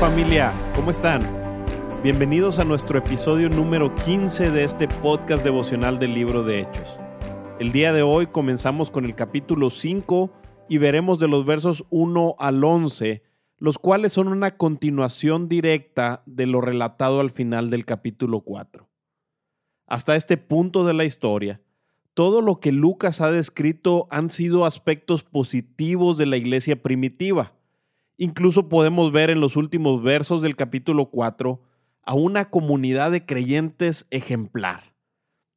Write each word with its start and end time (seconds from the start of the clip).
Familia, 0.00 0.50
¿cómo 0.74 0.90
están? 0.90 1.20
Bienvenidos 2.02 2.58
a 2.58 2.64
nuestro 2.64 2.98
episodio 2.98 3.50
número 3.50 3.94
15 3.94 4.50
de 4.50 4.64
este 4.64 4.88
podcast 4.88 5.44
devocional 5.44 5.98
del 5.98 6.14
libro 6.14 6.42
de 6.42 6.60
Hechos. 6.60 6.98
El 7.58 7.70
día 7.70 7.92
de 7.92 8.00
hoy 8.00 8.28
comenzamos 8.28 8.90
con 8.90 9.04
el 9.04 9.14
capítulo 9.14 9.68
5 9.68 10.32
y 10.70 10.78
veremos 10.78 11.18
de 11.18 11.28
los 11.28 11.44
versos 11.44 11.84
1 11.90 12.36
al 12.38 12.64
11, 12.64 13.22
los 13.58 13.78
cuales 13.78 14.14
son 14.14 14.28
una 14.28 14.56
continuación 14.56 15.50
directa 15.50 16.22
de 16.24 16.46
lo 16.46 16.62
relatado 16.62 17.20
al 17.20 17.28
final 17.28 17.68
del 17.68 17.84
capítulo 17.84 18.40
4. 18.40 18.88
Hasta 19.86 20.16
este 20.16 20.38
punto 20.38 20.86
de 20.86 20.94
la 20.94 21.04
historia, 21.04 21.60
todo 22.14 22.40
lo 22.40 22.58
que 22.58 22.72
Lucas 22.72 23.20
ha 23.20 23.30
descrito 23.30 24.08
han 24.10 24.30
sido 24.30 24.64
aspectos 24.64 25.24
positivos 25.24 26.16
de 26.16 26.24
la 26.24 26.38
iglesia 26.38 26.82
primitiva 26.82 27.59
Incluso 28.22 28.68
podemos 28.68 29.12
ver 29.12 29.30
en 29.30 29.40
los 29.40 29.56
últimos 29.56 30.02
versos 30.02 30.42
del 30.42 30.54
capítulo 30.54 31.06
4 31.06 31.58
a 32.02 32.12
una 32.12 32.50
comunidad 32.50 33.10
de 33.12 33.24
creyentes 33.24 34.06
ejemplar. 34.10 34.94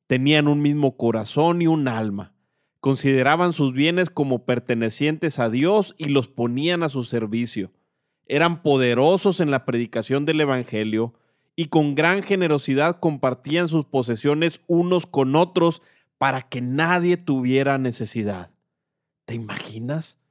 Tenían 0.07 0.47
un 0.47 0.61
mismo 0.61 0.95
corazón 0.95 1.61
y 1.61 1.67
un 1.67 1.89
alma. 1.89 2.33
Consideraban 2.79 3.51
sus 3.51 3.73
bienes 3.73 4.09
como 4.09 4.45
pertenecientes 4.45 5.39
a 5.39 5.49
Dios 5.49 5.93
y 5.97 6.05
los 6.05 6.29
ponían 6.29 6.83
a 6.83 6.89
su 6.89 7.03
servicio. 7.03 7.73
Eran 8.27 8.63
poderosos 8.63 9.41
en 9.41 9.51
la 9.51 9.65
predicación 9.65 10.23
del 10.23 10.39
Evangelio 10.39 11.15
y 11.57 11.65
con 11.65 11.95
gran 11.95 12.23
generosidad 12.23 13.01
compartían 13.01 13.67
sus 13.67 13.83
posesiones 13.83 14.61
unos 14.67 15.05
con 15.05 15.35
otros 15.35 15.81
para 16.17 16.41
que 16.43 16.61
nadie 16.61 17.17
tuviera 17.17 17.77
necesidad. 17.77 18.51
¿Te 19.25 19.35
imaginas? 19.35 20.22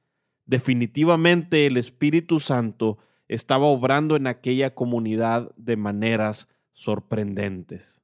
Definitivamente 0.45 1.65
el 1.65 1.77
Espíritu 1.77 2.39
Santo 2.39 2.97
estaba 3.27 3.65
obrando 3.65 4.15
en 4.15 4.27
aquella 4.27 4.75
comunidad 4.75 5.51
de 5.55 5.77
maneras 5.77 6.49
sorprendentes. 6.71 8.01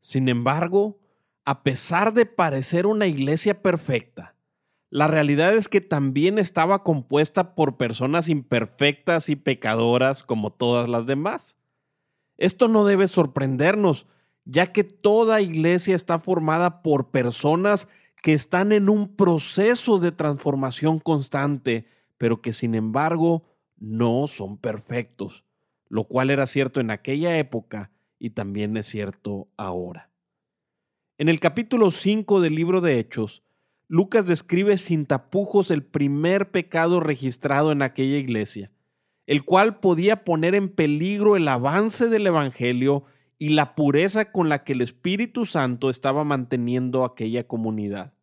Sin 0.00 0.28
embargo, 0.28 1.00
a 1.44 1.62
pesar 1.62 2.12
de 2.12 2.26
parecer 2.26 2.86
una 2.86 3.06
iglesia 3.06 3.62
perfecta, 3.62 4.34
la 4.90 5.08
realidad 5.08 5.54
es 5.54 5.68
que 5.68 5.80
también 5.80 6.38
estaba 6.38 6.82
compuesta 6.82 7.54
por 7.54 7.78
personas 7.78 8.28
imperfectas 8.28 9.30
y 9.30 9.36
pecadoras 9.36 10.22
como 10.22 10.52
todas 10.52 10.88
las 10.88 11.06
demás. 11.06 11.56
Esto 12.36 12.68
no 12.68 12.84
debe 12.84 13.08
sorprendernos, 13.08 14.06
ya 14.44 14.66
que 14.66 14.84
toda 14.84 15.40
iglesia 15.40 15.94
está 15.94 16.18
formada 16.18 16.82
por 16.82 17.10
personas 17.10 17.88
que 18.20 18.34
están 18.34 18.72
en 18.72 18.88
un 18.88 19.16
proceso 19.16 19.98
de 19.98 20.12
transformación 20.12 20.98
constante, 20.98 21.86
pero 22.18 22.40
que 22.40 22.52
sin 22.52 22.74
embargo 22.74 23.44
no 23.78 24.26
son 24.28 24.58
perfectos, 24.58 25.44
lo 25.88 26.04
cual 26.04 26.30
era 26.30 26.46
cierto 26.46 26.80
en 26.80 26.90
aquella 26.90 27.36
época 27.38 27.90
y 28.18 28.30
también 28.30 28.76
es 28.76 28.86
cierto 28.86 29.48
ahora. 29.56 30.10
En 31.18 31.28
el 31.28 31.40
capítulo 31.40 31.90
5 31.90 32.40
del 32.40 32.54
libro 32.54 32.80
de 32.80 32.98
Hechos, 32.98 33.42
Lucas 33.88 34.26
describe 34.26 34.78
sin 34.78 35.04
tapujos 35.04 35.70
el 35.70 35.82
primer 35.84 36.50
pecado 36.50 37.00
registrado 37.00 37.72
en 37.72 37.82
aquella 37.82 38.16
iglesia, 38.16 38.70
el 39.26 39.44
cual 39.44 39.80
podía 39.80 40.24
poner 40.24 40.54
en 40.54 40.68
peligro 40.68 41.36
el 41.36 41.46
avance 41.48 42.08
del 42.08 42.26
Evangelio 42.26 43.04
y 43.42 43.48
la 43.48 43.74
pureza 43.74 44.30
con 44.30 44.48
la 44.48 44.62
que 44.62 44.72
el 44.72 44.82
Espíritu 44.82 45.46
Santo 45.46 45.90
estaba 45.90 46.22
manteniendo 46.22 47.04
aquella 47.04 47.44
comunidad. 47.44 48.14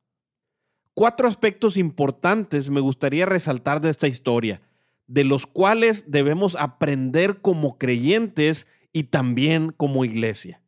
Cuatro 0.94 1.28
aspectos 1.28 1.76
importantes 1.76 2.70
me 2.70 2.80
gustaría 2.80 3.26
resaltar 3.26 3.82
de 3.82 3.90
esta 3.90 4.08
historia, 4.08 4.62
de 5.08 5.26
los 5.26 5.46
cuales 5.46 6.10
debemos 6.10 6.56
aprender 6.56 7.42
como 7.42 7.78
creyentes 7.78 8.66
y 8.94 9.04
también 9.04 9.74
como 9.76 10.06
iglesia. 10.06 10.62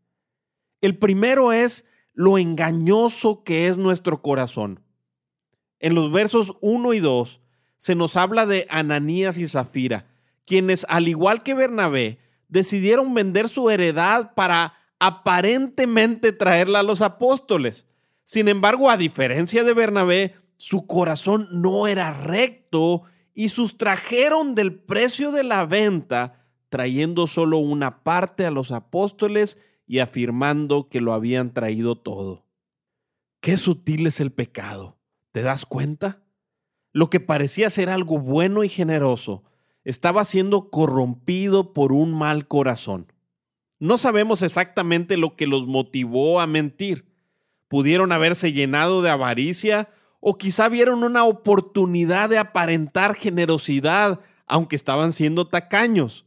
El 0.81 0.97
primero 0.97 1.53
es 1.53 1.85
lo 2.13 2.37
engañoso 2.37 3.45
que 3.45 3.69
es 3.69 3.77
nuestro 3.77 4.21
corazón. 4.21 4.81
En 5.79 5.95
los 5.95 6.11
versos 6.11 6.57
1 6.59 6.93
y 6.93 6.99
2 6.99 7.39
se 7.77 7.95
nos 7.95 8.17
habla 8.17 8.45
de 8.45 8.67
Ananías 8.69 9.37
y 9.37 9.47
Zafira, 9.47 10.03
quienes, 10.45 10.85
al 10.89 11.07
igual 11.07 11.41
que 11.41 11.53
Bernabé, 11.53 12.19
decidieron 12.51 13.13
vender 13.13 13.49
su 13.49 13.69
heredad 13.69 14.35
para 14.35 14.75
aparentemente 14.99 16.31
traerla 16.33 16.81
a 16.81 16.83
los 16.83 17.01
apóstoles. 17.01 17.87
Sin 18.23 18.47
embargo, 18.47 18.91
a 18.91 18.97
diferencia 18.97 19.63
de 19.63 19.73
Bernabé, 19.73 20.35
su 20.57 20.85
corazón 20.85 21.47
no 21.51 21.87
era 21.87 22.13
recto 22.13 23.03
y 23.33 23.49
sustrajeron 23.49 24.53
del 24.53 24.75
precio 24.75 25.31
de 25.31 25.43
la 25.43 25.65
venta, 25.65 26.45
trayendo 26.69 27.25
solo 27.25 27.57
una 27.57 28.03
parte 28.03 28.45
a 28.45 28.51
los 28.51 28.71
apóstoles 28.71 29.57
y 29.87 29.99
afirmando 29.99 30.89
que 30.89 31.01
lo 31.01 31.13
habían 31.13 31.53
traído 31.53 31.95
todo. 31.97 32.45
Qué 33.39 33.57
sutil 33.57 34.05
es 34.07 34.19
el 34.19 34.31
pecado. 34.31 34.99
¿Te 35.31 35.41
das 35.41 35.65
cuenta? 35.65 36.21
Lo 36.91 37.09
que 37.09 37.21
parecía 37.21 37.69
ser 37.69 37.89
algo 37.89 38.19
bueno 38.19 38.63
y 38.65 38.69
generoso 38.69 39.43
estaba 39.83 40.25
siendo 40.25 40.69
corrompido 40.69 41.73
por 41.73 41.91
un 41.91 42.13
mal 42.13 42.47
corazón. 42.47 43.11
No 43.79 43.97
sabemos 43.97 44.43
exactamente 44.43 45.17
lo 45.17 45.35
que 45.35 45.47
los 45.47 45.65
motivó 45.65 46.39
a 46.39 46.47
mentir. 46.47 47.05
Pudieron 47.67 48.11
haberse 48.11 48.53
llenado 48.53 49.01
de 49.01 49.09
avaricia 49.09 49.89
o 50.19 50.37
quizá 50.37 50.69
vieron 50.69 51.03
una 51.03 51.25
oportunidad 51.25 52.29
de 52.29 52.37
aparentar 52.37 53.15
generosidad, 53.15 54.19
aunque 54.45 54.75
estaban 54.75 55.13
siendo 55.13 55.47
tacaños. 55.47 56.25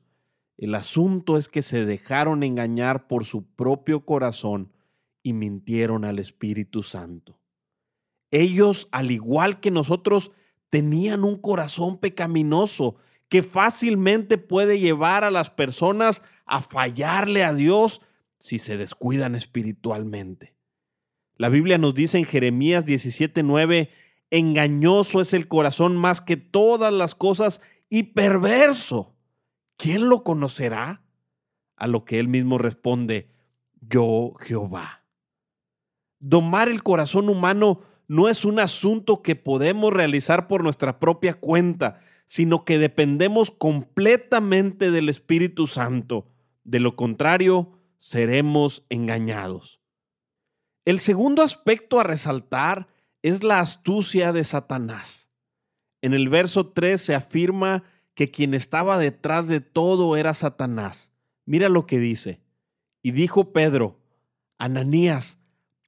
El 0.56 0.75
asunto 0.75 1.36
es 1.36 1.48
que 1.48 1.62
se 1.62 1.84
dejaron 1.84 2.42
engañar 2.42 3.06
por 3.06 3.25
su 3.25 3.44
propio 3.44 4.04
corazón 4.04 4.72
y 5.22 5.32
mintieron 5.32 6.04
al 6.04 6.19
Espíritu 6.19 6.82
Santo. 6.82 7.38
Ellos, 8.31 8.88
al 8.91 9.12
igual 9.12 9.60
que 9.60 9.71
nosotros, 9.71 10.32
tenían 10.71 11.22
un 11.22 11.38
corazón 11.38 11.98
pecaminoso 11.98 12.97
que 13.29 13.43
fácilmente 13.43 14.39
puede 14.39 14.79
llevar 14.79 15.25
a 15.25 15.31
las 15.31 15.51
personas 15.51 16.23
a 16.47 16.61
fallarle 16.61 17.45
a 17.45 17.55
Dios 17.55 18.01
si 18.39 18.59
se 18.59 18.77
descuidan 18.77 19.35
espiritualmente. 19.35 20.55
La 21.37 21.49
Biblia 21.49 21.79
nos 21.79 21.95
dice 21.95 22.19
en 22.19 22.25
Jeremías 22.25 22.87
17:9, 22.87 23.91
engañoso 24.31 25.21
es 25.21 25.33
el 25.33 25.49
corazón 25.49 25.97
más 25.97 26.21
que 26.21 26.37
todas 26.37 26.93
las 26.93 27.15
cosas 27.15 27.61
y 27.89 28.05
perverso. 28.05 29.17
¿Quién 29.77 30.09
lo 30.09 30.23
conocerá? 30.23 31.03
A 31.77 31.87
lo 31.87 32.05
que 32.05 32.19
él 32.19 32.29
mismo 32.29 32.59
responde, 32.59 33.27
yo 33.81 34.34
Jehová. 34.41 35.05
Domar 36.21 36.69
el 36.69 36.83
corazón 36.83 37.29
humano 37.29 37.81
no 38.07 38.29
es 38.29 38.45
un 38.45 38.61
asunto 38.61 39.23
que 39.23 39.37
podemos 39.37 39.93
realizar 39.93 40.47
por 40.47 40.63
nuestra 40.63 40.99
propia 40.99 41.34
cuenta, 41.34 42.01
sino 42.26 42.65
que 42.65 42.78
dependemos 42.78 43.50
completamente 43.50 44.91
del 44.91 45.09
Espíritu 45.09 45.66
Santo. 45.66 46.26
De 46.65 46.80
lo 46.80 46.97
contrario, 46.97 47.72
seremos 47.97 48.84
engañados. 48.88 49.80
El 50.84 50.98
segundo 50.98 51.42
aspecto 51.42 52.00
a 52.00 52.04
resaltar 52.04 52.88
es 53.22 53.42
la 53.42 53.60
astucia 53.60 54.32
de 54.32 54.44
Satanás. 54.44 55.30
En 56.03 56.12
el 56.12 56.28
verso 56.28 56.66
3 56.66 57.00
se 57.00 57.15
afirma 57.15 57.84
que 58.15 58.30
quien 58.30 58.53
estaba 58.53 58.98
detrás 58.98 59.48
de 59.48 59.60
todo 59.60 60.16
era 60.16 60.34
Satanás. 60.34 61.12
Mira 61.47 61.68
lo 61.68 61.86
que 61.86 61.98
dice. 61.98 62.41
Y 63.03 63.12
dijo 63.12 63.53
Pedro, 63.53 63.98
Ananías, 64.59 65.38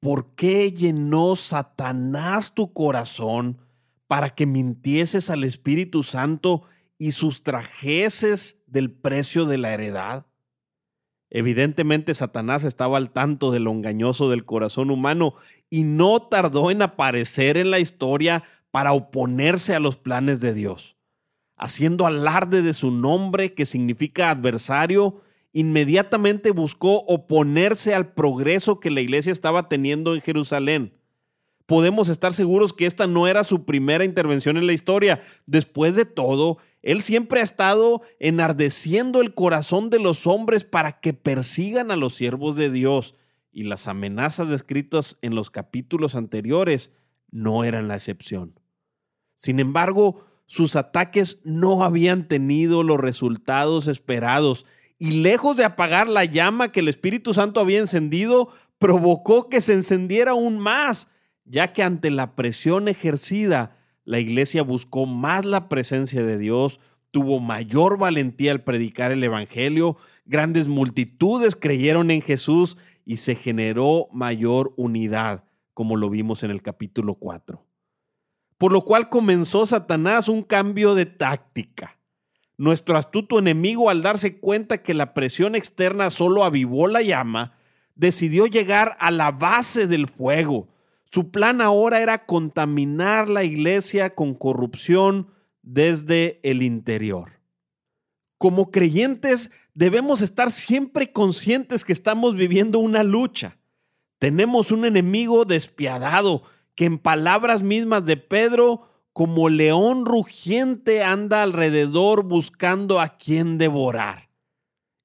¿por 0.01 0.35
qué 0.35 0.73
llenó 0.73 1.37
Satanás 1.37 2.55
tu 2.55 2.73
corazón 2.73 3.59
para 4.07 4.31
que 4.31 4.47
mintieses 4.47 5.31
al 5.31 5.45
Espíritu 5.45 6.03
Santo 6.03 6.63
y 6.99 7.13
sustrajeses 7.13 8.63
del 8.67 8.91
precio 8.91 9.45
de 9.45 9.59
la 9.59 9.73
heredad? 9.73 10.27
Evidentemente 11.31 12.15
Satanás 12.15 12.65
estaba 12.65 12.97
al 12.99 13.11
tanto 13.11 13.51
de 13.51 13.61
lo 13.61 13.73
engañoso 13.73 14.31
del 14.31 14.45
corazón 14.45 14.91
humano 14.91 15.35
y 15.69 15.83
no 15.83 16.23
tardó 16.23 16.71
en 16.71 16.83
aparecer 16.83 17.57
en 17.57 17.71
la 17.71 17.81
historia 17.81 18.45
para 18.71 18.93
oponerse 18.93 19.75
a 19.75 19.81
los 19.81 19.97
planes 19.97 20.41
de 20.41 20.55
Dios. 20.55 20.97
haciendo 21.57 22.07
alarde 22.07 22.63
de 22.63 22.75
su 22.75 22.91
nombre 22.91 23.55
que 23.55 23.67
significa 23.67 24.31
adversario, 24.31 25.23
inmediatamente 25.53 26.51
buscó 26.51 26.99
oponerse 27.07 27.95
al 27.95 28.13
progreso 28.13 28.79
que 28.79 28.91
la 28.91 29.01
iglesia 29.01 29.33
estaba 29.33 29.69
teniendo 29.69 30.15
en 30.15 30.21
Jerusalén. 30.21 30.93
Podemos 31.67 32.09
estar 32.09 32.33
seguros 32.33 32.73
que 32.73 32.87
esta 32.87 33.07
no 33.07 33.27
era 33.27 33.45
su 33.45 33.65
primera 33.65 34.05
intervención 34.05 34.57
en 34.57 34.67
la 34.67 34.73
historia. 34.73 35.21
Después 35.47 35.97
de 35.97 36.05
todo, 36.05 36.59
él 36.83 37.03
siempre 37.03 37.41
ha 37.41 37.45
estado 37.45 38.03
enardeciendo 38.21 39.21
el 39.21 39.35
corazón 39.35 39.91
de 39.91 39.99
los 39.99 40.29
hombres 40.29 40.65
para 40.65 41.01
que 41.01 41.13
persigan 41.13 41.91
a 41.91 41.97
los 41.97 42.15
siervos 42.15 42.55
de 42.55 42.71
Dios. 42.71 43.17
Y 43.51 43.65
las 43.65 43.89
amenazas 43.89 44.49
descritas 44.49 45.19
en 45.23 45.35
los 45.35 45.51
capítulos 45.51 46.15
anteriores 46.15 46.93
no 47.33 47.65
eran 47.65 47.89
la 47.89 47.97
excepción. 47.97 48.61
Sin 49.35 49.59
embargo, 49.59 50.25
sus 50.47 50.77
ataques 50.77 51.41
no 51.43 51.83
habían 51.83 52.29
tenido 52.29 52.85
los 52.85 53.01
resultados 53.01 53.89
esperados 53.89 54.65
y 54.99 55.23
lejos 55.23 55.57
de 55.57 55.65
apagar 55.65 56.09
la 56.09 56.25
llama 56.25 56.71
que 56.73 56.81
el 56.81 56.89
Espíritu 56.89 57.35
Santo 57.35 57.61
había 57.61 57.81
encendido, 57.81 58.51
provocó 58.79 59.49
que 59.49 59.61
se 59.61 59.73
encendiera 59.73 60.31
aún 60.31 60.59
más, 60.59 61.09
ya 61.47 61.73
que 61.73 61.83
ante 61.83 62.11
la 62.11 62.35
presión 62.37 62.89
ejercida, 62.89 63.77
la 64.05 64.19
iglesia 64.19 64.63
buscó 64.63 65.07
más 65.07 65.45
la 65.45 65.69
presencia 65.69 66.23
de 66.23 66.39
Dios, 66.39 66.81
tuvo 67.11 67.41
mayor 67.41 67.99
valentía 67.99 68.53
al 68.53 68.63
predicar 68.63 69.13
el 69.13 69.25
Evangelio, 69.25 69.97
grandes 70.27 70.69
multitudes 70.69 71.57
creyeron 71.57 72.11
en 72.11 72.21
Jesús 72.21 72.77
y 73.05 73.19
se 73.19 73.35
generó 73.35 74.09
mayor 74.13 74.75
unidad, 74.77 75.45
como 75.73 75.97
lo 75.97 76.11
vimos 76.11 76.43
en 76.43 76.51
el 76.51 76.61
capítulo 76.61 77.15
4. 77.15 77.65
Por 78.59 78.73
lo 78.73 78.85
cual 78.85 79.09
comenzó 79.09 79.65
Satanás 79.67 80.29
un 80.29 80.43
cambio 80.43 80.95
de 80.95 81.07
táctica. 81.07 81.99
Nuestro 82.59 82.97
astuto 82.97 83.39
enemigo, 83.39 83.91
al 83.91 84.03
darse 84.03 84.39
cuenta 84.39 84.83
que 84.83 84.95
la 84.95 85.13
presión 85.13 85.55
externa 85.55 86.11
solo 86.11 86.45
avivó 86.45 86.89
la 86.89 87.03
llama, 87.03 87.53
decidió 87.95 88.47
llegar 88.47 88.97
a 88.99 89.11
la 89.11 89.31
base 89.31 89.87
del 89.87 90.07
fuego. 90.07 90.69
Su 91.11 91.31
plan 91.31 91.61
ahora 91.61 92.01
era 92.01 92.27
contaminar 92.27 93.31
la 93.31 93.45
iglesia 93.45 94.15
con 94.15 94.35
corrupción 94.35 95.29
desde 95.63 96.41
el 96.43 96.63
interior. 96.63 97.41
Como 98.39 98.67
creyentes 98.67 99.51
debemos 99.75 100.21
estar 100.21 100.51
siempre 100.51 101.13
conscientes 101.13 101.85
que 101.85 101.93
estamos 101.93 102.37
viviendo 102.37 102.79
una 102.79 103.03
lucha. 103.03 103.59
Tenemos 104.19 104.73
un 104.73 104.85
enemigo 104.85 105.45
despiadado 105.45 106.43
que 106.75 106.85
en 106.85 106.99
palabras 106.99 107.63
mismas 107.63 108.05
de 108.05 108.17
Pedro, 108.17 108.89
como 109.13 109.49
león 109.49 110.05
rugiente 110.05 111.03
anda 111.03 111.43
alrededor 111.43 112.25
buscando 112.25 113.01
a 113.01 113.17
quien 113.17 113.57
devorar. 113.57 114.29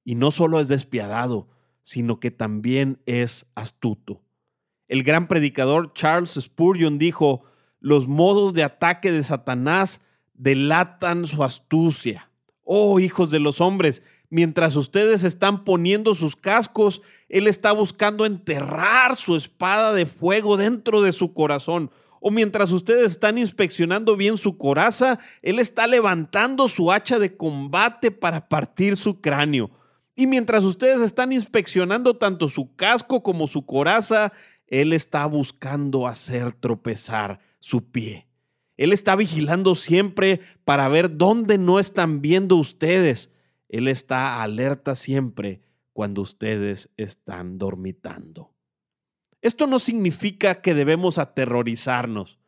Y 0.04 0.16
no 0.16 0.30
solo 0.30 0.60
es 0.60 0.68
despiadado, 0.68 1.48
sino 1.80 2.20
que 2.20 2.30
también 2.30 3.00
es 3.06 3.46
astuto. 3.54 4.22
El 4.88 5.02
gran 5.02 5.28
predicador 5.28 5.92
Charles 5.92 6.38
Spurgeon 6.40 6.98
dijo, 6.98 7.44
los 7.80 8.08
modos 8.08 8.52
de 8.52 8.62
ataque 8.62 9.10
de 9.10 9.24
Satanás 9.24 10.00
delatan 10.34 11.26
su 11.26 11.42
astucia. 11.42 12.30
Oh, 12.64 13.00
hijos 13.00 13.30
de 13.30 13.40
los 13.40 13.60
hombres, 13.60 14.02
mientras 14.30 14.76
ustedes 14.76 15.24
están 15.24 15.64
poniendo 15.64 16.14
sus 16.14 16.36
cascos, 16.36 17.02
Él 17.28 17.48
está 17.48 17.72
buscando 17.72 18.24
enterrar 18.24 19.16
su 19.16 19.36
espada 19.36 19.92
de 19.92 20.06
fuego 20.06 20.56
dentro 20.56 21.02
de 21.02 21.12
su 21.12 21.32
corazón. 21.32 21.90
O 22.20 22.30
mientras 22.30 22.70
ustedes 22.70 23.12
están 23.12 23.36
inspeccionando 23.36 24.16
bien 24.16 24.36
su 24.36 24.56
coraza, 24.56 25.18
Él 25.42 25.58
está 25.58 25.88
levantando 25.88 26.68
su 26.68 26.92
hacha 26.92 27.18
de 27.18 27.36
combate 27.36 28.12
para 28.12 28.48
partir 28.48 28.96
su 28.96 29.20
cráneo. 29.20 29.70
Y 30.14 30.26
mientras 30.26 30.62
ustedes 30.64 31.00
están 31.00 31.32
inspeccionando 31.32 32.14
tanto 32.14 32.48
su 32.48 32.76
casco 32.76 33.22
como 33.22 33.46
su 33.46 33.66
coraza, 33.66 34.32
Él 34.72 34.92
está 34.92 35.26
buscando 35.26 36.08
hacer 36.08 36.52
tropezar 36.52 37.38
su 37.60 37.92
pie. 37.92 38.26
Él 38.76 38.92
está 38.92 39.14
vigilando 39.14 39.76
siempre 39.76 40.40
para 40.64 40.88
ver 40.88 41.16
dónde 41.16 41.58
no 41.58 41.78
están 41.78 42.20
viendo 42.20 42.56
ustedes 42.56 43.30
él 43.72 43.88
está 43.88 44.42
alerta 44.42 44.94
siempre 44.94 45.62
cuando 45.94 46.20
ustedes 46.20 46.90
están 46.98 47.58
dormitando. 47.58 48.54
Esto 49.40 49.66
no 49.66 49.78
significa 49.78 50.60
que 50.60 50.74
debemos 50.74 51.16
aterrorizarnos, 51.16 52.38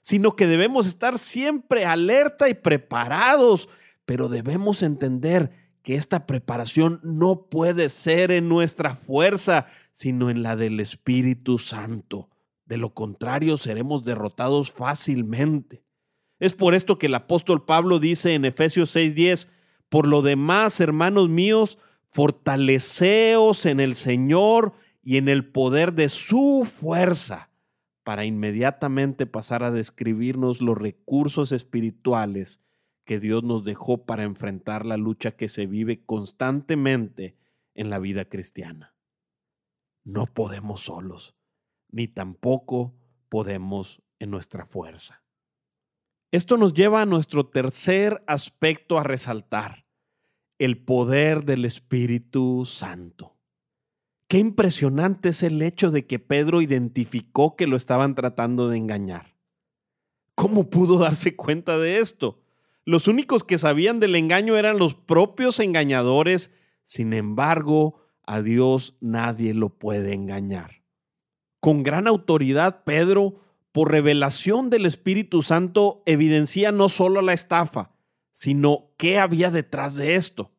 sino 0.00 0.34
que 0.34 0.48
debemos 0.48 0.88
estar 0.88 1.16
siempre 1.18 1.86
alerta 1.86 2.48
y 2.48 2.54
preparados, 2.54 3.68
pero 4.04 4.28
debemos 4.28 4.82
entender 4.82 5.63
que 5.84 5.96
esta 5.96 6.26
preparación 6.26 6.98
no 7.04 7.50
puede 7.50 7.90
ser 7.90 8.30
en 8.30 8.48
nuestra 8.48 8.96
fuerza, 8.96 9.66
sino 9.92 10.30
en 10.30 10.42
la 10.42 10.56
del 10.56 10.80
Espíritu 10.80 11.58
Santo. 11.58 12.30
De 12.64 12.78
lo 12.78 12.94
contrario, 12.94 13.58
seremos 13.58 14.02
derrotados 14.02 14.72
fácilmente. 14.72 15.84
Es 16.40 16.54
por 16.54 16.72
esto 16.72 16.96
que 16.96 17.06
el 17.06 17.14
apóstol 17.14 17.66
Pablo 17.66 17.98
dice 17.98 18.32
en 18.32 18.46
Efesios 18.46 18.96
6:10, 18.96 19.48
por 19.90 20.08
lo 20.08 20.22
demás, 20.22 20.80
hermanos 20.80 21.28
míos, 21.28 21.78
fortaleceos 22.10 23.66
en 23.66 23.78
el 23.78 23.94
Señor 23.94 24.72
y 25.02 25.18
en 25.18 25.28
el 25.28 25.44
poder 25.44 25.92
de 25.92 26.08
su 26.08 26.66
fuerza, 26.66 27.50
para 28.04 28.24
inmediatamente 28.24 29.26
pasar 29.26 29.62
a 29.62 29.70
describirnos 29.70 30.62
los 30.62 30.78
recursos 30.78 31.52
espirituales 31.52 32.63
que 33.04 33.20
Dios 33.20 33.44
nos 33.44 33.64
dejó 33.64 34.04
para 34.04 34.22
enfrentar 34.22 34.84
la 34.86 34.96
lucha 34.96 35.32
que 35.32 35.48
se 35.48 35.66
vive 35.66 36.04
constantemente 36.04 37.36
en 37.74 37.90
la 37.90 37.98
vida 37.98 38.24
cristiana. 38.26 38.94
No 40.04 40.26
podemos 40.26 40.80
solos, 40.80 41.36
ni 41.90 42.08
tampoco 42.08 42.94
podemos 43.28 44.02
en 44.18 44.30
nuestra 44.30 44.66
fuerza. 44.66 45.22
Esto 46.30 46.56
nos 46.56 46.72
lleva 46.72 47.02
a 47.02 47.06
nuestro 47.06 47.46
tercer 47.46 48.24
aspecto 48.26 48.98
a 48.98 49.04
resaltar 49.04 49.86
el 50.58 50.78
poder 50.78 51.44
del 51.44 51.64
Espíritu 51.64 52.64
Santo. 52.64 53.36
Qué 54.28 54.38
impresionante 54.38 55.30
es 55.30 55.42
el 55.42 55.60
hecho 55.62 55.90
de 55.90 56.06
que 56.06 56.18
Pedro 56.18 56.60
identificó 56.60 57.56
que 57.56 57.66
lo 57.66 57.76
estaban 57.76 58.14
tratando 58.14 58.68
de 58.68 58.78
engañar. 58.78 59.36
¿Cómo 60.34 60.70
pudo 60.70 60.98
darse 60.98 61.36
cuenta 61.36 61.78
de 61.78 61.98
esto? 61.98 62.43
Los 62.84 63.08
únicos 63.08 63.44
que 63.44 63.58
sabían 63.58 63.98
del 63.98 64.14
engaño 64.14 64.56
eran 64.56 64.78
los 64.78 64.94
propios 64.94 65.58
engañadores, 65.58 66.50
sin 66.82 67.14
embargo, 67.14 68.00
a 68.26 68.42
Dios 68.42 68.96
nadie 69.00 69.54
lo 69.54 69.70
puede 69.70 70.12
engañar. 70.12 70.82
Con 71.60 71.82
gran 71.82 72.06
autoridad, 72.06 72.84
Pedro, 72.84 73.34
por 73.72 73.90
revelación 73.90 74.68
del 74.68 74.84
Espíritu 74.84 75.42
Santo, 75.42 76.02
evidencia 76.04 76.72
no 76.72 76.90
solo 76.90 77.22
la 77.22 77.32
estafa, 77.32 77.92
sino 78.32 78.90
qué 78.98 79.18
había 79.18 79.50
detrás 79.50 79.94
de 79.94 80.16
esto. 80.16 80.52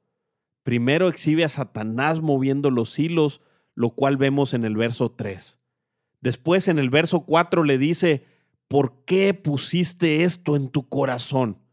Primero 0.64 1.10
exhibe 1.10 1.44
a 1.44 1.50
Satanás 1.50 2.22
moviendo 2.22 2.72
los 2.72 2.98
hilos, 2.98 3.42
lo 3.76 3.92
cual 3.92 4.18
vemos 4.18 4.56
en 4.56 4.66
el 4.66 4.76
verso 4.76 5.12
3. 5.12 5.60
Después 6.22 6.68
en 6.68 6.80
el 6.80 6.90
verso 6.90 7.22
4 7.22 7.64
le 7.66 7.78
dice, 7.78 8.26
¿por 8.68 9.06
qué 9.06 9.36
pusiste 9.36 10.24
esto 10.24 10.56
en 10.56 10.70
tu 10.70 10.90
corazón? 10.90 11.65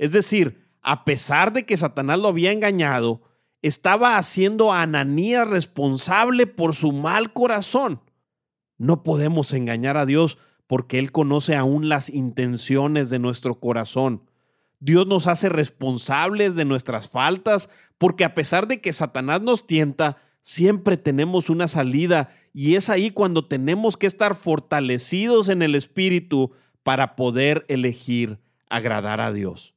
Es 0.00 0.12
decir, 0.12 0.64
a 0.80 1.04
pesar 1.04 1.52
de 1.52 1.66
que 1.66 1.76
Satanás 1.76 2.18
lo 2.18 2.28
había 2.28 2.52
engañado, 2.52 3.20
estaba 3.60 4.16
haciendo 4.16 4.72
a 4.72 4.80
Ananías 4.80 5.46
responsable 5.46 6.46
por 6.46 6.74
su 6.74 6.92
mal 6.92 7.34
corazón. 7.34 8.00
No 8.78 9.02
podemos 9.02 9.52
engañar 9.52 9.98
a 9.98 10.06
Dios 10.06 10.38
porque 10.66 10.98
Él 10.98 11.12
conoce 11.12 11.54
aún 11.54 11.90
las 11.90 12.08
intenciones 12.08 13.10
de 13.10 13.18
nuestro 13.18 13.60
corazón. 13.60 14.22
Dios 14.78 15.06
nos 15.06 15.26
hace 15.26 15.50
responsables 15.50 16.56
de 16.56 16.64
nuestras 16.64 17.10
faltas, 17.10 17.68
porque 17.98 18.24
a 18.24 18.32
pesar 18.32 18.68
de 18.68 18.80
que 18.80 18.94
Satanás 18.94 19.42
nos 19.42 19.66
tienta, 19.66 20.16
siempre 20.40 20.96
tenemos 20.96 21.50
una 21.50 21.68
salida 21.68 22.30
y 22.54 22.76
es 22.76 22.88
ahí 22.88 23.10
cuando 23.10 23.46
tenemos 23.46 23.98
que 23.98 24.06
estar 24.06 24.34
fortalecidos 24.34 25.50
en 25.50 25.60
el 25.60 25.74
Espíritu 25.74 26.54
para 26.82 27.16
poder 27.16 27.66
elegir 27.68 28.40
agradar 28.70 29.20
a 29.20 29.30
Dios. 29.30 29.74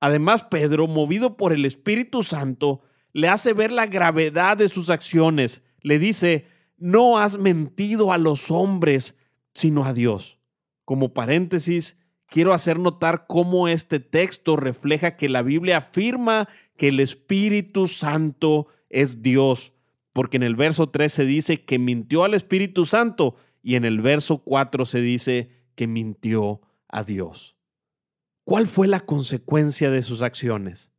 Además, 0.00 0.44
Pedro, 0.44 0.86
movido 0.86 1.36
por 1.36 1.52
el 1.52 1.64
Espíritu 1.64 2.22
Santo, 2.22 2.82
le 3.12 3.28
hace 3.28 3.52
ver 3.52 3.72
la 3.72 3.86
gravedad 3.86 4.56
de 4.56 4.68
sus 4.68 4.90
acciones. 4.90 5.62
Le 5.80 5.98
dice, 5.98 6.46
no 6.76 7.18
has 7.18 7.38
mentido 7.38 8.12
a 8.12 8.18
los 8.18 8.50
hombres, 8.50 9.16
sino 9.54 9.84
a 9.84 9.92
Dios. 9.92 10.38
Como 10.84 11.12
paréntesis, 11.12 11.98
quiero 12.26 12.52
hacer 12.52 12.78
notar 12.78 13.26
cómo 13.26 13.68
este 13.68 13.98
texto 13.98 14.56
refleja 14.56 15.16
que 15.16 15.28
la 15.28 15.42
Biblia 15.42 15.78
afirma 15.78 16.48
que 16.76 16.88
el 16.88 17.00
Espíritu 17.00 17.88
Santo 17.88 18.68
es 18.88 19.20
Dios, 19.22 19.72
porque 20.12 20.36
en 20.36 20.44
el 20.44 20.56
verso 20.56 20.88
3 20.88 21.12
se 21.12 21.26
dice 21.26 21.64
que 21.64 21.78
mintió 21.78 22.24
al 22.24 22.34
Espíritu 22.34 22.86
Santo 22.86 23.34
y 23.62 23.74
en 23.74 23.84
el 23.84 24.00
verso 24.00 24.38
4 24.38 24.86
se 24.86 25.00
dice 25.00 25.50
que 25.74 25.86
mintió 25.86 26.60
a 26.88 27.02
Dios. 27.02 27.57
¿Cuál 28.48 28.66
fue 28.66 28.88
la 28.88 29.00
consecuencia 29.00 29.90
de 29.90 30.00
sus 30.00 30.22
acciones? 30.22 30.94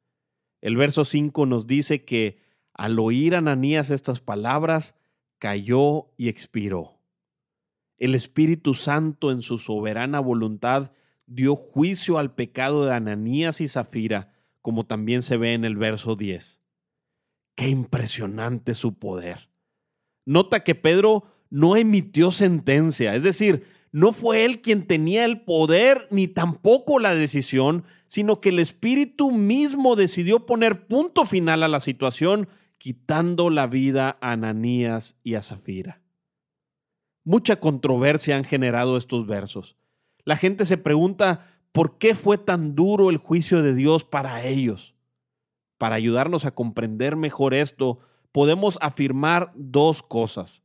El 0.62 0.78
verso 0.78 1.04
5 1.04 1.48
nos 1.48 1.66
dice 1.66 2.06
que 2.06 2.38
al 2.76 3.00
oír 3.00 3.34
Ananías 3.34 3.90
estas 3.90 4.22
palabras, 4.22 4.94
cayó 5.40 6.12
y 6.16 6.30
expiró. 6.30 7.02
El 7.98 8.14
Espíritu 8.14 8.76
Santo 8.76 9.32
en 9.32 9.42
su 9.42 9.58
soberana 9.58 10.20
voluntad 10.20 10.92
dio 11.26 11.56
juicio 11.56 12.20
al 12.20 12.36
pecado 12.36 12.86
de 12.86 12.94
Ananías 12.94 13.62
y 13.62 13.68
Zafira, 13.68 14.32
como 14.62 14.86
también 14.86 15.24
se 15.24 15.38
ve 15.38 15.54
en 15.56 15.66
el 15.66 15.76
verso 15.76 16.16
10. 16.16 16.62
Qué 17.56 17.68
impresionante 17.68 18.76
su 18.76 19.00
poder. 19.00 19.50
Nota 20.24 20.60
que 20.60 20.76
Pedro 20.76 21.24
no 21.50 21.76
emitió 21.76 22.32
sentencia, 22.32 23.16
es 23.16 23.24
decir, 23.24 23.66
no 23.92 24.14
fue 24.14 24.46
él 24.46 24.62
quien 24.62 24.86
tenía 24.86 25.26
el 25.26 25.42
poder 25.42 26.08
ni 26.12 26.28
tampoco 26.28 27.00
la 27.00 27.16
decisión, 27.16 27.84
sino 28.08 28.40
que 28.40 28.50
el 28.50 28.60
Espíritu 28.60 29.32
mismo 29.32 29.96
decidió 29.96 30.46
poner 30.46 30.88
punto 30.88 31.26
final 31.26 31.64
a 31.64 31.68
la 31.68 31.80
situación, 31.80 32.48
quitando 32.78 33.50
la 33.50 33.68
vida 33.68 34.18
a 34.22 34.32
Ananías 34.32 35.18
y 35.24 35.36
a 35.36 35.42
Zafira. 35.42 36.02
Mucha 37.24 37.60
controversia 37.60 38.36
han 38.36 38.44
generado 38.44 38.98
estos 38.98 39.26
versos. 39.28 39.76
La 40.24 40.36
gente 40.36 40.66
se 40.66 40.78
pregunta 40.78 41.48
por 41.72 41.98
qué 41.98 42.16
fue 42.16 42.38
tan 42.38 42.76
duro 42.76 43.10
el 43.10 43.18
juicio 43.18 43.62
de 43.62 43.76
Dios 43.76 44.06
para 44.06 44.46
ellos. 44.46 44.96
Para 45.78 45.96
ayudarnos 45.96 46.46
a 46.46 46.52
comprender 46.52 47.16
mejor 47.16 47.54
esto, 47.54 48.00
podemos 48.32 48.78
afirmar 48.82 49.52
dos 49.56 50.02
cosas. 50.04 50.64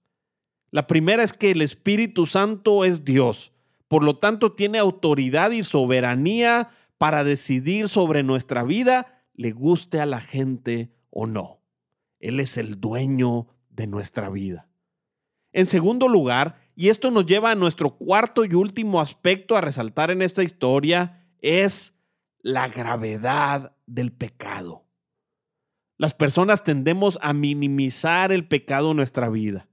La 0.75 0.89
primera 0.89 1.23
es 1.23 1.33
que 1.33 1.53
el 1.53 1.63
Espíritu 1.63 2.27
Santo 2.27 2.85
es 2.85 3.05
Dios, 3.05 3.53
por 3.87 4.03
lo 4.03 4.19
tanto 4.19 4.51
tiene 4.51 4.81
autoridad 4.81 5.53
y 5.53 5.63
soberanía 5.63 6.69
para 6.99 7.23
decidir 7.23 7.89
sobre 7.89 8.25
nuestra 8.25 8.65
vida, 8.65 9.23
le 9.35 9.53
guste 9.53 10.01
a 10.01 10.07
la 10.07 10.21
gente 10.21 10.91
o 11.11 11.29
no. 11.29 11.61
Él 12.19 12.41
es 12.41 12.57
el 12.57 12.81
dueño 12.81 13.47
de 13.71 13.87
nuestra 13.87 14.31
vida. 14.31 14.69
En 15.53 15.69
segundo 15.69 16.09
lugar, 16.09 16.57
y 16.75 16.89
esto 16.89 17.13
nos 17.13 17.25
lleva 17.25 17.53
a 17.53 17.55
nuestro 17.55 17.91
cuarto 17.91 18.45
y 18.45 18.55
último 18.55 19.01
aspecto 19.01 19.57
a 19.57 19.61
resaltar 19.61 20.11
en 20.11 20.23
esta 20.23 20.43
historia, 20.43 21.25
es 21.41 21.95
la 22.41 22.67
gravedad 22.67 23.77
del 23.87 24.11
pecado. 24.11 24.89
Las 25.99 26.15
personas 26.15 26.65
tendemos 26.65 27.17
a 27.23 27.33
minimizar 27.33 28.33
el 28.33 28.49
pecado 28.49 28.91
en 28.91 28.97
nuestra 28.97 29.29
vida. 29.29 29.69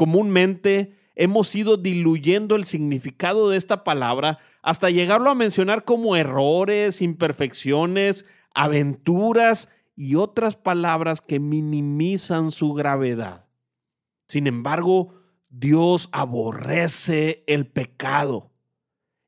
Comúnmente 0.00 0.96
hemos 1.14 1.54
ido 1.54 1.76
diluyendo 1.76 2.56
el 2.56 2.64
significado 2.64 3.50
de 3.50 3.58
esta 3.58 3.84
palabra 3.84 4.38
hasta 4.62 4.88
llegarlo 4.88 5.28
a 5.28 5.34
mencionar 5.34 5.84
como 5.84 6.16
errores, 6.16 7.02
imperfecciones, 7.02 8.24
aventuras 8.54 9.68
y 9.94 10.14
otras 10.14 10.56
palabras 10.56 11.20
que 11.20 11.38
minimizan 11.38 12.50
su 12.50 12.72
gravedad. 12.72 13.50
Sin 14.26 14.46
embargo, 14.46 15.20
Dios 15.50 16.08
aborrece 16.12 17.44
el 17.46 17.66
pecado. 17.66 18.52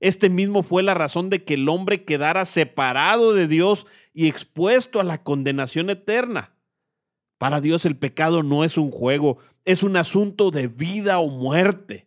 Este 0.01 0.31
mismo 0.31 0.63
fue 0.63 0.83
la 0.83 0.95
razón 0.95 1.29
de 1.29 1.45
que 1.45 1.53
el 1.53 1.69
hombre 1.69 2.07
quedara 2.07 2.47
separado 2.47 3.35
de 3.35 3.47
Dios 3.47 3.87
y 4.15 4.27
expuesto 4.27 5.01
a 5.01 5.05
la 5.05 5.23
condenación 5.23 5.91
eterna. 5.91 6.57
Para 7.37 7.61
Dios 7.61 7.85
el 7.87 7.97
pecado 7.97 8.45
no 8.45 8.63
es 8.63 8.79
un 8.79 8.93
juego, 8.93 9.37
es 9.65 9.83
un 9.83 9.97
asunto 9.97 10.51
de 10.51 10.69
vida 10.69 11.19
o 11.19 11.29
muerte. 11.29 12.07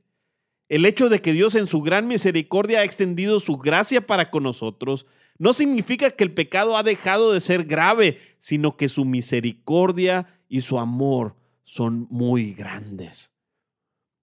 El 0.68 0.86
hecho 0.86 1.10
de 1.10 1.22
que 1.22 1.34
Dios 1.34 1.56
en 1.56 1.68
su 1.68 1.82
gran 1.82 2.08
misericordia 2.08 2.80
ha 2.80 2.84
extendido 2.84 3.40
su 3.40 3.58
gracia 3.58 4.06
para 4.06 4.32
con 4.32 4.44
nosotros 4.44 5.06
no 5.38 5.54
significa 5.54 6.12
que 6.12 6.24
el 6.24 6.34
pecado 6.34 6.78
ha 6.78 6.84
dejado 6.84 7.32
de 7.32 7.42
ser 7.42 7.66
grave, 7.66 8.20
sino 8.40 8.78
que 8.78 8.90
su 8.90 9.06
misericordia 9.06 10.28
y 10.48 10.62
su 10.62 10.80
amor 10.80 11.36
son 11.62 12.08
muy 12.10 12.54
grandes. 12.54 13.32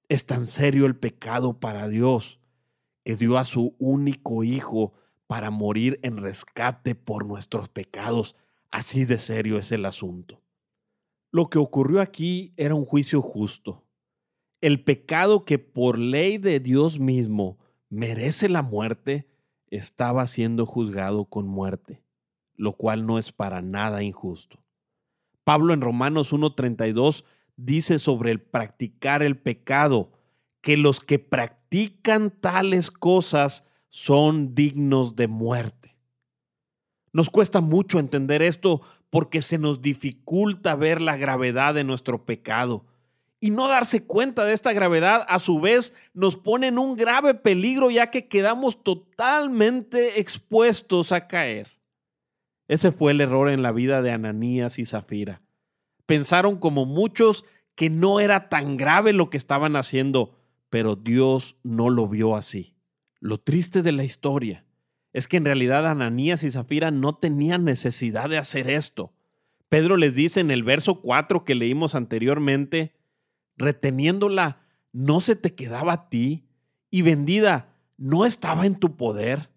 Es 0.09 0.27
tan 0.27 0.47
serio 0.47 0.87
el 0.87 0.97
pecado 0.97 1.61
para 1.61 1.89
Dios 1.89 2.41
que 3.05 3.17
dio 3.17 3.39
a 3.39 3.45
su 3.45 3.75
único 3.79 4.45
Hijo 4.45 4.93
para 5.27 5.51
morir 5.51 5.99
en 6.03 6.19
rescate 6.19 6.95
por 6.95 7.27
nuestros 7.27 7.69
pecados. 7.69 8.37
Así 8.71 9.05
de 9.05 9.19
serio 9.19 9.59
es 9.59 9.73
el 9.73 9.85
asunto. 9.85 10.42
Lo 11.33 11.49
que 11.49 11.59
ocurrió 11.59 12.03
aquí 12.03 12.53
era 12.59 12.75
un 12.75 12.85
juicio 12.85 13.23
justo. 13.23 13.83
El 14.61 14.85
pecado 14.85 15.47
que 15.47 15.59
por 15.59 15.99
ley 15.99 16.37
de 16.37 16.61
Dios 16.61 17.01
mismo 17.01 17.59
merece 17.89 18.51
la 18.51 18.61
muerte 18.61 19.27
estaba 19.69 20.27
siendo 20.27 20.67
juzgado 20.67 21.25
con 21.25 21.49
muerte, 21.49 22.05
lo 22.55 22.77
cual 22.77 23.07
no 23.07 23.19
es 23.19 23.33
para 23.33 23.63
nada 23.63 24.03
injusto. 24.03 24.63
Pablo 25.43 25.73
en 25.73 25.81
Romanos 25.81 26.35
1.32 26.35 27.25
dice 27.57 27.99
sobre 27.99 28.31
el 28.31 28.41
practicar 28.41 29.23
el 29.23 29.39
pecado, 29.39 30.13
que 30.61 30.77
los 30.77 31.01
que 31.01 31.19
practican 31.19 32.31
tales 32.31 32.91
cosas 32.91 33.69
son 33.89 34.55
dignos 34.55 35.17
de 35.17 35.29
muerte. 35.29 35.97
Nos 37.13 37.31
cuesta 37.31 37.61
mucho 37.61 37.99
entender 37.99 38.43
esto 38.43 38.83
porque 39.13 39.43
se 39.43 39.59
nos 39.59 39.83
dificulta 39.83 40.75
ver 40.75 41.03
la 41.03 41.19
gravedad 41.19 41.75
de 41.75 41.85
nuestro 41.85 42.25
pecado. 42.25 42.87
Y 43.41 43.51
no 43.51 43.69
darse 43.69 44.07
cuenta 44.07 44.47
de 44.47 44.55
esta 44.55 44.73
gravedad 44.73 45.27
a 45.29 45.39
su 45.39 45.61
vez 45.61 45.93
nos 46.15 46.39
pone 46.39 46.69
en 46.69 46.79
un 46.79 46.97
grave 46.97 47.35
peligro 47.35 47.91
ya 47.91 48.11
que 48.11 48.27
quedamos 48.27 48.83
totalmente 48.83 50.19
expuestos 50.19 51.13
a 51.13 51.27
caer. 51.27 51.79
Ese 52.69 52.91
fue 52.91 53.13
el 53.13 53.21
error 53.21 53.51
en 53.51 53.61
la 53.61 53.71
vida 53.71 54.01
de 54.01 54.13
Ananías 54.13 54.79
y 54.79 54.87
Zafira. 54.87 55.43
Pensaron 56.07 56.57
como 56.57 56.87
muchos 56.87 57.45
que 57.75 57.91
no 57.91 58.19
era 58.19 58.49
tan 58.49 58.79
grave 58.79 59.13
lo 59.13 59.29
que 59.29 59.37
estaban 59.37 59.77
haciendo, 59.77 60.39
pero 60.71 60.97
Dios 60.97 61.57
no 61.63 61.91
lo 61.91 62.09
vio 62.09 62.35
así. 62.35 62.77
Lo 63.21 63.37
triste 63.37 63.83
de 63.83 63.93
la 63.93 64.05
historia 64.05 64.65
es 65.13 65.29
que 65.29 65.37
en 65.37 65.45
realidad 65.45 65.87
Ananías 65.87 66.43
y 66.43 66.51
Zafira 66.51 66.91
no 66.91 67.15
tenían 67.15 67.65
necesidad 67.65 68.29
de 68.29 68.39
hacer 68.39 68.69
esto. 68.69 69.13
Pedro 69.69 69.97
les 69.97 70.15
dice 70.15 70.41
en 70.41 70.51
el 70.51 70.63
verso 70.63 71.01
4 71.01 71.45
que 71.45 71.55
leímos 71.55 71.95
anteriormente, 71.95 72.95
reteniéndola, 73.57 74.61
no 74.93 75.21
se 75.21 75.37
te 75.37 75.55
quedaba 75.55 75.93
a 75.93 76.09
ti, 76.09 76.49
y 76.91 77.01
vendida, 77.03 77.75
no 77.97 78.27
estaba 78.27 78.67
en 78.67 78.75
tu 78.77 78.97
poder. 78.97 79.51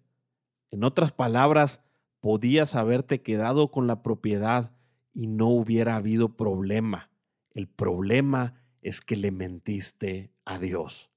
En 0.70 0.84
otras 0.84 1.12
palabras, 1.12 1.84
podías 2.20 2.74
haberte 2.74 3.20
quedado 3.20 3.70
con 3.70 3.86
la 3.86 4.02
propiedad 4.02 4.70
y 5.12 5.26
no 5.26 5.48
hubiera 5.48 5.96
habido 5.96 6.36
problema. 6.36 7.10
El 7.50 7.68
problema 7.68 8.54
es 8.80 9.00
que 9.00 9.16
le 9.16 9.30
mentiste 9.30 10.32
a 10.44 10.58
Dios. 10.58 11.10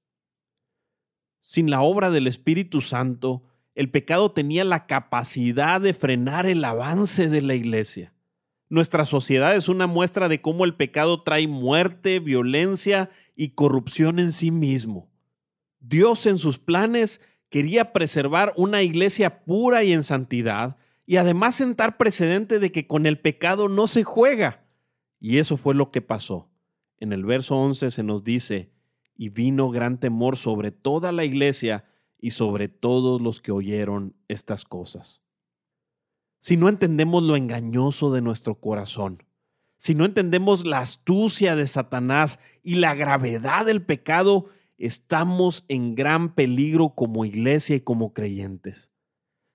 Sin 1.40 1.70
la 1.70 1.80
obra 1.80 2.10
del 2.10 2.26
Espíritu 2.26 2.80
Santo, 2.80 3.42
el 3.74 3.90
pecado 3.90 4.32
tenía 4.32 4.64
la 4.64 4.86
capacidad 4.86 5.80
de 5.80 5.94
frenar 5.94 6.46
el 6.46 6.64
avance 6.64 7.28
de 7.28 7.42
la 7.42 7.54
iglesia. 7.54 8.12
Nuestra 8.68 9.04
sociedad 9.04 9.56
es 9.56 9.68
una 9.68 9.86
muestra 9.86 10.28
de 10.28 10.40
cómo 10.40 10.64
el 10.64 10.74
pecado 10.74 11.22
trae 11.22 11.48
muerte, 11.48 12.20
violencia 12.20 13.10
y 13.34 13.50
corrupción 13.50 14.18
en 14.18 14.32
sí 14.32 14.50
mismo. 14.50 15.10
Dios 15.80 16.26
en 16.26 16.38
sus 16.38 16.58
planes 16.58 17.20
quería 17.48 17.92
preservar 17.92 18.52
una 18.56 18.82
iglesia 18.82 19.44
pura 19.44 19.82
y 19.82 19.92
en 19.92 20.04
santidad 20.04 20.76
y 21.04 21.16
además 21.16 21.56
sentar 21.56 21.96
precedente 21.96 22.60
de 22.60 22.70
que 22.70 22.86
con 22.86 23.06
el 23.06 23.18
pecado 23.18 23.68
no 23.68 23.88
se 23.88 24.04
juega. 24.04 24.64
Y 25.18 25.38
eso 25.38 25.56
fue 25.56 25.74
lo 25.74 25.90
que 25.90 26.02
pasó. 26.02 26.48
En 26.98 27.12
el 27.12 27.24
verso 27.24 27.56
11 27.56 27.90
se 27.90 28.02
nos 28.04 28.22
dice, 28.22 28.70
y 29.16 29.30
vino 29.30 29.70
gran 29.70 29.98
temor 29.98 30.36
sobre 30.36 30.70
toda 30.70 31.10
la 31.12 31.24
iglesia 31.24 31.84
y 32.20 32.30
sobre 32.30 32.68
todos 32.68 33.20
los 33.20 33.40
que 33.40 33.52
oyeron 33.52 34.14
estas 34.28 34.64
cosas. 34.64 35.22
Si 36.38 36.56
no 36.56 36.68
entendemos 36.68 37.22
lo 37.22 37.36
engañoso 37.36 38.12
de 38.12 38.22
nuestro 38.22 38.60
corazón, 38.60 39.22
si 39.76 39.94
no 39.94 40.04
entendemos 40.04 40.66
la 40.66 40.80
astucia 40.80 41.56
de 41.56 41.66
Satanás 41.66 42.38
y 42.62 42.76
la 42.76 42.94
gravedad 42.94 43.64
del 43.64 43.82
pecado, 43.82 44.46
estamos 44.76 45.64
en 45.68 45.94
gran 45.94 46.34
peligro 46.34 46.90
como 46.90 47.24
iglesia 47.24 47.76
y 47.76 47.80
como 47.80 48.12
creyentes. 48.12 48.90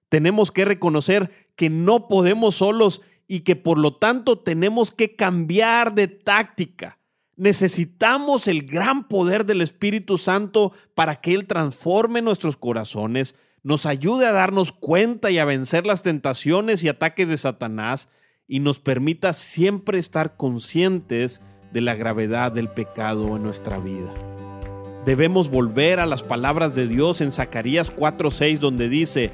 Tenemos 0.09 0.51
que 0.51 0.65
reconocer 0.65 1.31
que 1.55 1.69
no 1.69 2.07
podemos 2.07 2.55
solos 2.55 3.01
y 3.27 3.41
que 3.41 3.55
por 3.55 3.77
lo 3.77 3.97
tanto 3.97 4.39
tenemos 4.39 4.91
que 4.91 5.15
cambiar 5.15 5.93
de 5.93 6.07
táctica 6.07 6.99
Necesitamos 7.37 8.47
el 8.47 8.65
gran 8.65 9.07
poder 9.07 9.45
del 9.45 9.61
Espíritu 9.61 10.17
Santo 10.17 10.71
para 10.93 11.15
que 11.15 11.33
Él 11.33 11.47
transforme 11.47 12.21
nuestros 12.21 12.55
corazones, 12.55 13.35
nos 13.61 13.85
ayude 13.85 14.25
a 14.25 14.31
darnos 14.31 14.71
cuenta 14.71 15.31
y 15.31 15.39
a 15.39 15.45
vencer 15.45 15.85
las 15.85 16.03
tentaciones 16.03 16.83
y 16.83 16.87
ataques 16.87 17.29
de 17.29 17.35
Satanás 17.35 18.09
y 18.47 18.59
nos 18.59 18.79
permita 18.79 19.33
siempre 19.33 19.99
estar 19.99 20.37
conscientes 20.37 21.41
de 21.73 21.81
la 21.81 21.95
gravedad 21.95 22.51
del 22.51 22.69
pecado 22.69 23.35
en 23.35 23.43
nuestra 23.43 23.79
vida. 23.79 24.13
Debemos 25.03 25.49
volver 25.49 25.99
a 25.99 26.05
las 26.05 26.23
palabras 26.23 26.73
de 26.73 26.87
Dios 26.87 27.21
en 27.21 27.31
Zacarías 27.31 27.91
4:6 27.93 28.59
donde 28.59 28.87
dice, 28.87 29.31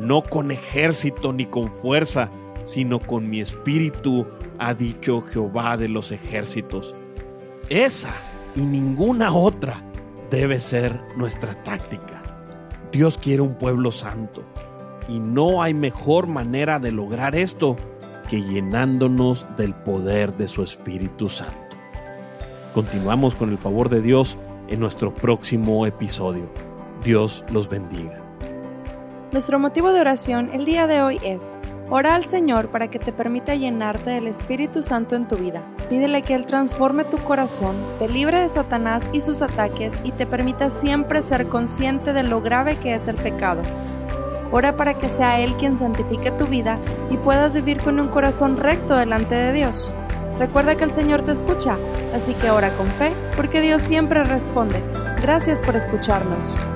no 0.00 0.22
con 0.22 0.50
ejército 0.50 1.32
ni 1.32 1.44
con 1.44 1.70
fuerza, 1.70 2.30
sino 2.64 3.00
con 3.00 3.28
mi 3.28 3.40
espíritu, 3.40 4.26
ha 4.58 4.74
dicho 4.74 5.20
Jehová 5.20 5.76
de 5.76 5.88
los 5.88 6.10
ejércitos. 6.10 6.94
Esa 7.70 8.10
y 8.54 8.60
ninguna 8.60 9.32
otra 9.32 9.82
debe 10.30 10.60
ser 10.60 11.00
nuestra 11.16 11.54
táctica. 11.62 12.22
Dios 12.92 13.16
quiere 13.16 13.40
un 13.40 13.54
pueblo 13.54 13.90
santo 13.90 14.42
y 15.08 15.18
no 15.18 15.62
hay 15.62 15.72
mejor 15.72 16.26
manera 16.26 16.78
de 16.78 16.92
lograr 16.92 17.34
esto 17.34 17.76
que 18.28 18.42
llenándonos 18.42 19.46
del 19.56 19.74
poder 19.74 20.36
de 20.36 20.46
su 20.46 20.62
Espíritu 20.62 21.28
Santo. 21.30 21.54
Continuamos 22.74 23.34
con 23.34 23.50
el 23.50 23.58
favor 23.58 23.88
de 23.88 24.02
Dios 24.02 24.36
en 24.68 24.80
nuestro 24.80 25.14
próximo 25.14 25.86
episodio. 25.86 26.50
Dios 27.02 27.44
los 27.50 27.68
bendiga. 27.68 28.18
Nuestro 29.32 29.58
motivo 29.58 29.92
de 29.92 30.00
oración 30.00 30.50
el 30.52 30.64
día 30.64 30.86
de 30.86 31.02
hoy 31.02 31.18
es 31.22 31.58
Ora 31.90 32.14
al 32.14 32.24
Señor 32.24 32.68
para 32.68 32.88
que 32.90 32.98
te 32.98 33.12
permita 33.12 33.54
llenarte 33.54 34.10
del 34.10 34.26
Espíritu 34.26 34.82
Santo 34.82 35.16
en 35.16 35.28
tu 35.28 35.36
vida. 35.36 35.73
Pídele 35.88 36.22
que 36.22 36.34
Él 36.34 36.46
transforme 36.46 37.04
tu 37.04 37.18
corazón, 37.18 37.76
te 37.98 38.08
libre 38.08 38.40
de 38.40 38.48
Satanás 38.48 39.06
y 39.12 39.20
sus 39.20 39.42
ataques 39.42 39.94
y 40.02 40.12
te 40.12 40.26
permita 40.26 40.70
siempre 40.70 41.20
ser 41.22 41.46
consciente 41.48 42.12
de 42.12 42.22
lo 42.22 42.40
grave 42.40 42.76
que 42.76 42.94
es 42.94 43.06
el 43.06 43.16
pecado. 43.16 43.62
Ora 44.50 44.76
para 44.76 44.94
que 44.94 45.08
sea 45.08 45.40
Él 45.40 45.54
quien 45.54 45.76
santifique 45.78 46.30
tu 46.30 46.46
vida 46.46 46.78
y 47.10 47.16
puedas 47.16 47.54
vivir 47.54 47.80
con 47.80 48.00
un 48.00 48.08
corazón 48.08 48.56
recto 48.56 48.96
delante 48.96 49.34
de 49.34 49.52
Dios. 49.52 49.92
Recuerda 50.38 50.74
que 50.74 50.84
el 50.84 50.90
Señor 50.90 51.22
te 51.22 51.32
escucha, 51.32 51.76
así 52.14 52.34
que 52.34 52.50
ora 52.50 52.74
con 52.76 52.86
fe, 52.86 53.12
porque 53.36 53.60
Dios 53.60 53.82
siempre 53.82 54.24
responde. 54.24 54.82
Gracias 55.22 55.60
por 55.60 55.76
escucharnos. 55.76 56.73